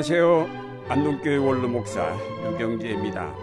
[0.00, 0.86] 안녕하세요.
[0.88, 2.16] 안동교회 원로 목사
[2.50, 3.34] 유경재입니다.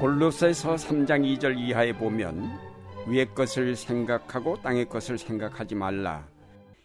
[0.00, 2.58] 골로새서 3장 2절 이하에 보면
[3.06, 6.26] 위의 것을 생각하고 땅의 것을 생각하지 말라.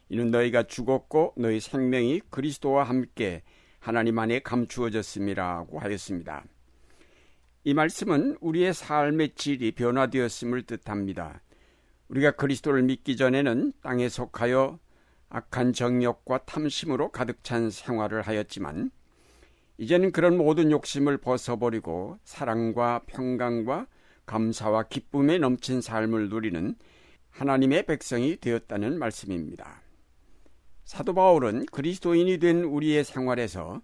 [0.10, 3.42] 이는 너희가 죽었고 너희 생명이 그리스도와 함께
[3.80, 6.44] 하나님 안에 감추어졌음이라고 하였습니다.
[7.64, 11.42] 이 말씀은 우리의 삶의 질이 변화되었음을 뜻합니다.
[12.10, 14.78] 우리가 그리스도를 믿기 전에는 땅에 속하여
[15.30, 18.92] 악한 정욕과 탐심으로 가득 찬 생활을 하였지만
[19.78, 23.88] 이제는 그런 모든 욕심을 벗어버리고 사랑과 평강과
[24.26, 26.76] 감사와 기쁨에 넘친 삶을 누리는
[27.30, 29.82] 하나님의 백성이 되었다는 말씀입니다.
[30.86, 33.82] 사도 바울은 그리스도인이 된 우리의 생활에서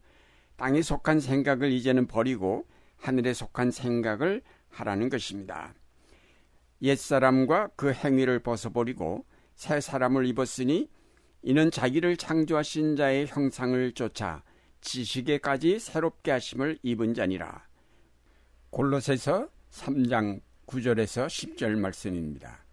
[0.55, 2.65] 땅에 속한 생각을 이제는 버리고
[2.97, 5.73] 하늘에 속한 생각을 하라는 것입니다.
[6.81, 9.25] 옛사람과 그 행위를 벗어버리고
[9.55, 10.89] 새 사람을 입었으니
[11.43, 14.43] 이는 자기를 창조하신 자의 형상을 쫓아
[14.79, 17.67] 지식에까지 새롭게 하심을 입은 자니라.
[18.69, 22.65] 골로새서 3장 9절에서 10절 말씀입니다.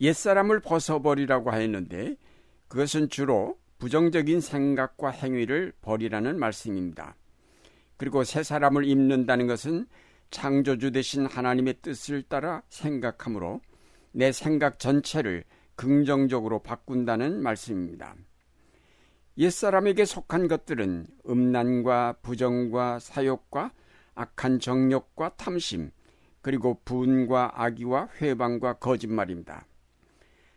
[0.00, 2.16] 옛사람을 벗어버리라고 하였는데
[2.68, 7.16] 그것은 주로 부정적인 생각과 행위를 버리라는 말씀입니다.
[7.96, 9.86] 그리고 새 사람을 입는다는 것은
[10.30, 13.60] 창조주 되신 하나님의 뜻을 따라 생각하므로
[14.12, 15.44] 내 생각 전체를
[15.76, 18.14] 긍정적으로 바꾼다는 말씀입니다.
[19.36, 23.72] 옛사람에게 속한 것들은 음란과 부정과 사욕과
[24.14, 25.90] 악한 정욕과 탐심,
[26.40, 29.66] 그리고 분과 악의와 회방과 거짓말입니다.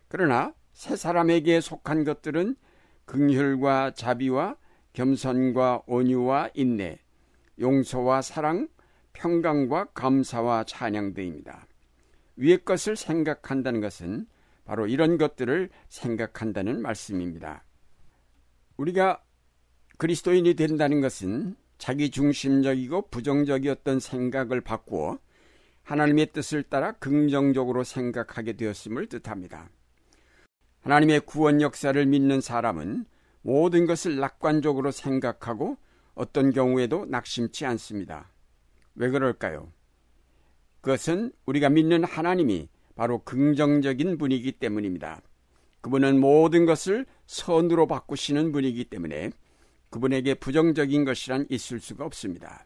[0.08, 2.56] 그러나 새 사람에게 속한 것들은
[3.06, 4.58] 긍휼과 자비와
[4.94, 7.00] 겸손과 온유와 인내,
[7.60, 8.68] 용서와 사랑,
[9.14, 11.66] 평강과 감사와 찬양 등입니다.
[12.36, 14.28] 위의 것을 생각한다는 것은
[14.68, 17.64] 바로 이런 것들을 생각한다는 말씀입니다.
[18.76, 19.24] 우리가
[19.98, 25.20] 그리스도인이 된다는 것은 자기 중심적이고 부정적이었던 생각을 바꾸어
[25.84, 29.70] 하나님의 뜻을 따라 긍정적으로 생각하게 되었음을 뜻합니다.
[30.82, 33.06] 하나님의 구원 역사를 믿는 사람은
[33.44, 35.78] 모든 것을 낙관적으로 생각하고
[36.14, 38.34] 어떤 경우에도 낙심치 않습니다.
[38.96, 39.72] 왜 그럴까요?
[40.82, 42.68] 그것은 우리가 믿는 하나님이
[42.98, 45.22] 바로 긍정적인 분이기 때문입니다.
[45.82, 49.30] 그분은 모든 것을 선으로 바꾸시는 분이기 때문에
[49.92, 52.66] 그분에게 부정적인 것이란 있을 수가 없습니다.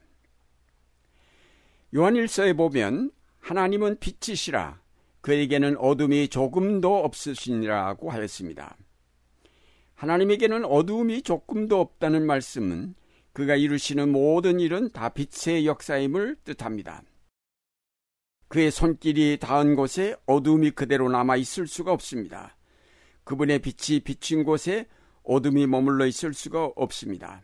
[1.94, 4.80] 요한일서에 보면 하나님은 빛이시라
[5.20, 8.78] 그에게는 어둠이 조금도 없으시니라고 하였습니다.
[9.96, 12.96] 하나님에게는 어두움이 조금도 없다는 말씀은
[13.34, 17.04] 그가 이루시는 모든 일은 다 빛의 역사임을 뜻합니다.
[18.52, 22.58] 그의 손길이 닿은 곳에 어둠이 그대로 남아 있을 수가 없습니다.
[23.24, 24.90] 그분의 빛이 비친 곳에
[25.24, 27.44] 어둠이 머물러 있을 수가 없습니다.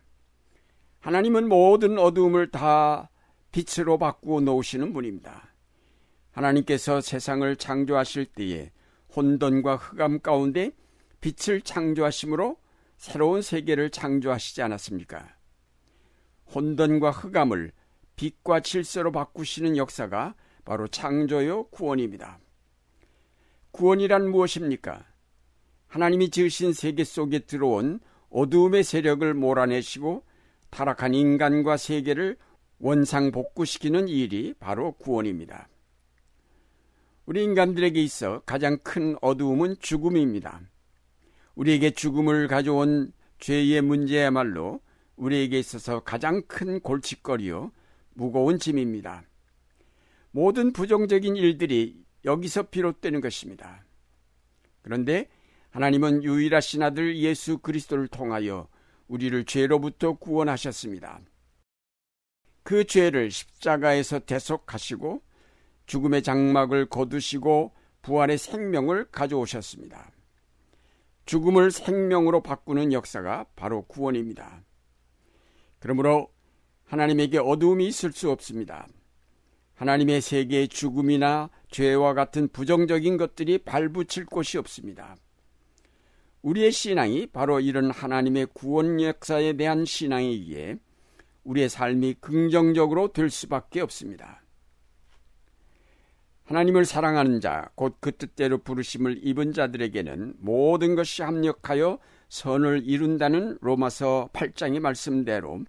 [0.99, 3.09] 하나님은 모든 어둠을 다
[3.53, 5.53] 빛으로 바꾸어 놓으시는 분입니다.
[6.31, 8.71] 하나님께서 세상을 창조하실 때에
[9.15, 10.71] 혼돈과 흑암 가운데
[11.21, 12.57] 빛을 창조하심으로
[12.97, 15.37] 새로운 세계를 창조하시지 않았습니까?
[16.53, 17.71] 혼돈과 흑암을
[18.17, 20.35] 빛과 질서로 바꾸시는 역사가
[20.67, 22.39] 바로 창조요 구원입니다.
[23.71, 25.05] 구원이란 무엇입니까?
[25.87, 30.25] 하나님이 지으신 세계 속에 들어온 어두움의 세력을 몰아내시고
[30.69, 32.35] 타락한 인간과 세계를
[32.79, 35.69] 원상복구시키는 일이 바로 구원입니다.
[37.25, 40.59] 우리 인간들에게 있어 가장 큰 어두움은 죽음입니다.
[41.55, 44.81] 우리에게 죽음을 가져온 죄의 문제야말로
[45.15, 47.71] 우리에게 있어서 가장 큰 골칫거리요,
[48.13, 49.23] 무거운 짐입니다.
[50.37, 53.83] 모든 부정적인 일들이 여기서 비롯되는 것입니다.
[54.83, 55.29] 그런데
[55.71, 58.67] 하나님은 유일하신 아들 예수 그리스도를 통하여
[59.07, 61.21] 우리를 죄로부터 구원하셨습니다.
[62.61, 65.23] 그 죄를 십자가에서 대속하시고
[65.87, 67.73] 죽음의 장막을 거두시고
[68.03, 70.11] 부활의 생명을 가져오셨습니다.
[71.25, 74.63] 죽음을 생명으로 바꾸는 역사가 바로 구원입니다.
[75.79, 76.31] 그러므로
[76.85, 78.87] 하나님에게 어두움이 있을 수 없습니다.
[79.77, 85.15] 하나님의 세계에 죽음이나 죄와 같은 부정적인 것들이 발붙일 곳이 없습니다.
[86.41, 90.77] 우리의 신앙이 바로 이런 하나님의 구원 역사에 대한 신앙이기에
[91.43, 94.41] 우리의 삶이 긍정적으로 될 수밖에 없습니다.
[96.45, 101.99] 하나님을 사랑하는 자, 곧 그 뜻대로 부르심을 입은 자들에게는 모든 것이 합력하여
[102.29, 105.65] 선을 이룬다는 로마서 8장의 말씀대로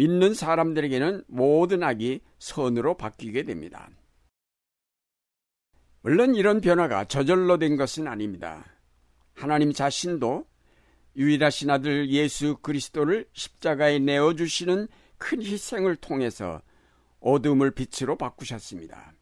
[0.00, 3.90] 믿는 사람들에게는 모든 악이 선으로 바뀌게 됩니다.
[6.00, 8.64] 물론 이런 변화가 저절로 된 것은 아닙니다.
[9.34, 10.46] 하나님 자신도
[11.16, 14.88] 유일하신 아들 예수 그리스도를 십자가에 내어주시는
[15.18, 16.62] 큰 희생을 통해서
[17.20, 19.12] 어둠을 빛으로 바꾸셨습니다.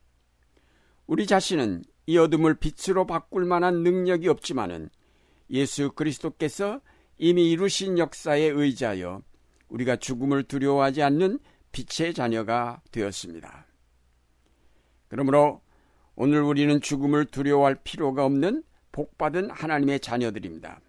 [1.08, 4.90] 우리 자신은 이 어둠을 빛으로 바꿀 만한 능력이 없지만은
[5.50, 6.80] 예수 그리스도께서
[7.16, 9.24] 이미 이루신 역사에 의지하여
[9.68, 11.38] 우리가 죽음을 두려워하지 않는
[11.72, 13.66] 빛의 자녀가 되었습니다.
[15.08, 15.62] 그러므로
[16.14, 20.80] 오늘 우리는 죽음을 두려워할 필요가 없는 복받은 하나님의 자녀들입니다.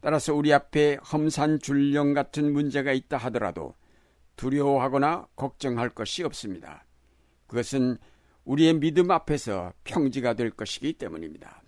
[0.00, 3.74] 따라서 우리 앞에 험산 줄령 같은 문제가 있다 하더라도
[4.36, 6.84] 두려워하거나 걱정할 것이 없습니다.
[7.46, 7.96] 그것은
[8.44, 11.62] 우리의 믿음 앞에서 평지가 될 것이기 때문입니다.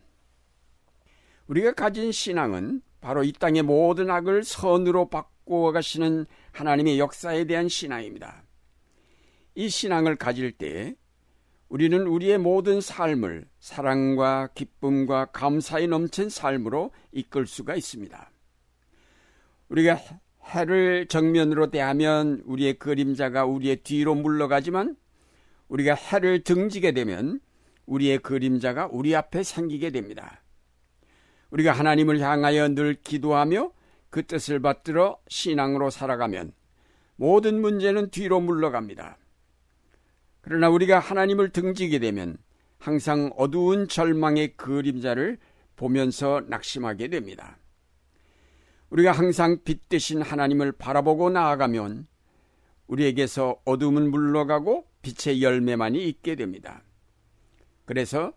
[1.47, 7.69] 우리가 가진 신앙은 바로 이 땅의 모든 악을 선으로 바꾸 어 가시는 하나님의 역사에 대한
[7.69, 8.45] 신앙입니다.
[9.55, 10.95] 이 신앙을 가질 때
[11.69, 18.31] 우리는 우리의 모든 삶을 사랑과 기쁨과 감사에 넘친 삶으로 이끌 수가 있습니다.
[19.69, 19.99] 우리가
[20.45, 24.97] 해를 정면으로 대하면 우리의 그림자가 우리의 뒤로 물러가지만
[25.69, 27.41] 우리가 해를 등지게 되면
[27.85, 30.43] 우리의 그림자가 우리 앞에 생기게 됩니다.
[31.50, 33.73] 우리가 하나님을 향하여 늘 기도하며
[34.11, 36.53] 그 뜻을 받들어 신앙으로 살아가면
[37.17, 39.19] 모든 문제는 뒤로 물러갑니다.
[40.41, 42.39] 그러나 우리가 하나님을 등지게 되면
[42.79, 45.39] 항상 어두운 절망의 그림자를
[45.77, 47.59] 보면서 낙심하게 됩니다.
[48.91, 52.07] 우리가 항상 빛 대신 하나님을 바라보고 나아가면
[52.87, 56.83] 우리에게서 어둠은 물러가고 빛의 열매만이 있게 됩니다.
[57.85, 58.33] 그래서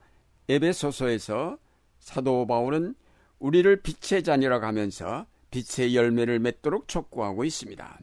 [0.50, 1.58] 에베소서에서
[2.00, 2.96] 사도 바울은
[3.40, 8.00] 우리를 빛의 자녀라고 하면서 빛의 열매를 맺도록 촉구하고 있습니다.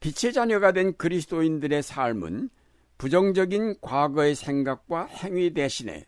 [0.00, 2.50] 빛의 자녀가 된 그리스도인들의 삶은
[2.98, 6.06] 부정적인 과거의 생각과 행위 대신에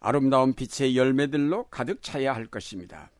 [0.00, 3.10] 아름다운 빛의 열매들로 가득 차야 할 것입니다.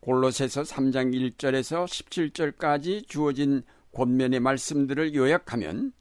[0.00, 3.62] 골로새서 3장 1절에서 17절까지 주어진
[3.92, 5.92] 권면의 말씀들을 요약하면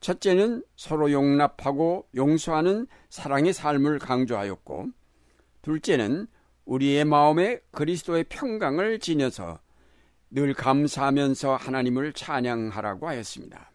[0.00, 4.90] 첫째는 서로 용납하고 용서하는 사랑의 삶을 강조하였고
[5.62, 6.28] 둘째는
[6.68, 9.58] 우리의 마음에 그리스도의 평강을 지녀서
[10.30, 13.72] 늘 감사하면서 하나님을 찬양하라고 하였습니다.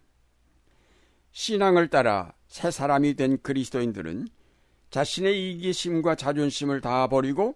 [1.31, 4.27] 신앙을 따라 새 사람이 된 그리스도인들은
[4.91, 7.55] 자신의 이기심과 자존심을 다 버리고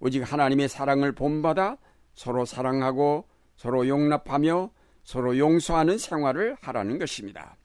[0.00, 1.78] 오직 하나님의 사랑을 본받아
[2.14, 4.70] 서로 사랑하고 서로 용납하며
[5.04, 7.56] 서로 용서하는 생활을 하라는 것입니다.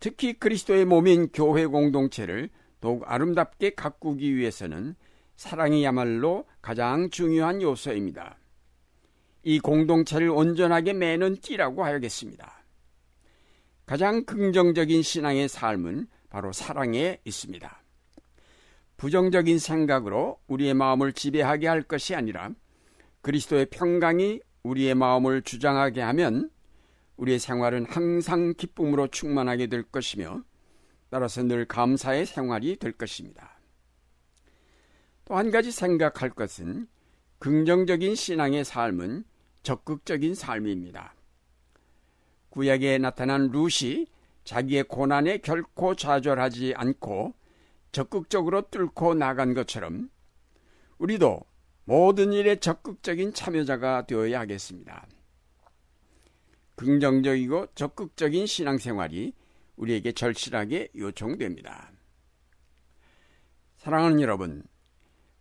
[0.00, 2.50] 특히 그리스도의 몸인 교회 공동체를
[2.82, 4.96] 더욱 아름답게 가꾸기 위해서는
[5.42, 8.38] 사랑이야말로 가장 중요한 요소입니다.
[9.42, 12.62] 이 공동체를 온전하게 매는 띠라고 하야겠습니다.
[13.84, 17.82] 가장 긍정적인 신앙의 삶은 바로 사랑에 있습니다.
[18.96, 22.50] 부정적인 생각으로 우리의 마음을 지배하게 할 것이 아니라
[23.22, 26.50] 그리스도의 평강이 우리의 마음을 주장하게 하면
[27.16, 30.44] 우리의 생활은 항상 기쁨으로 충만하게 될 것이며
[31.10, 33.51] 따라서 늘 감사의 생활이 될 것입니다.
[35.24, 36.88] 또 한 가지 생각할 것은
[37.38, 39.24] 긍정적인 신앙의 삶은
[39.62, 41.14] 적극적인 삶입니다.
[42.50, 44.06] 구약에 나타난 룻이
[44.44, 47.34] 자기의 고난에 결코 좌절하지 않고
[47.92, 50.10] 적극적으로 뚫고 나간 것처럼
[50.98, 51.40] 우리도
[51.84, 55.06] 모든 일에 적극적인 참여자가 되어야 하겠습니다.
[56.76, 59.34] 긍정적이고 적극적인 신앙생활이
[59.76, 61.92] 우리에게 절실하게 요청됩니다.
[63.76, 64.62] 사랑하는 여러분,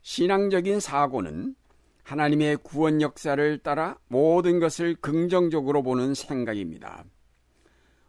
[0.02, 1.56] 신앙적인 사고는
[2.04, 7.06] 하나님의 구원 역사를 따라 모든 것을 긍정적으로 보는 생각입니다.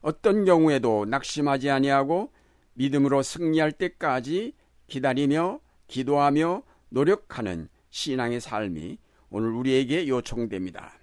[0.00, 2.32] 어떤 경우에도 낙심하지 아니하고
[2.74, 4.54] 믿음으로 승리할 때까지
[4.86, 8.98] 기다리며 기도하며 노력하는 신앙의 삶이
[9.30, 10.94] 오늘 우리에게 요청됩니다.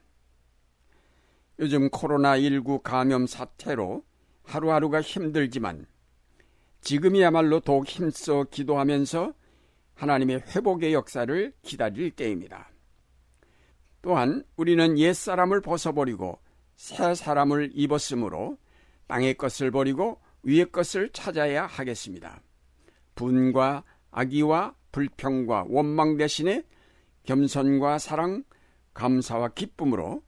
[1.60, 4.03] 요즘 코로나19 감염 사태로
[4.43, 5.86] 하루하루가 힘들지만
[6.81, 9.34] 지금이야말로 더욱 힘써 기도하면서
[10.00, 12.70] 하나님의 회복의 역사를 기다릴 때입니다.
[14.01, 16.39] 또한 우리는 옛사람을 벗어버리고
[16.75, 18.58] 새 사람을 입었으므로
[19.08, 22.41] 땅의 것을 버리고 위의 것을 찾아야 하겠습니다.
[23.15, 26.63] 분과 악의와 불평과 원망 대신에
[27.24, 28.44] 겸손과 사랑,
[28.94, 30.24] 감사와 기쁨으로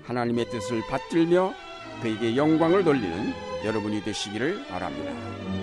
[0.00, 1.54] 하나님의 뜻을 받들며
[2.02, 3.32] 그에게 영광을 돌리는
[3.64, 5.61] 여러분이 되시기를 바랍니다.